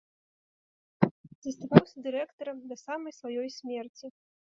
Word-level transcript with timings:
Заставаўся 1.49 2.07
дырэктарам 2.09 2.57
да 2.73 2.81
самай 2.87 3.13
сваёй 3.23 3.47
смерці. 3.61 4.05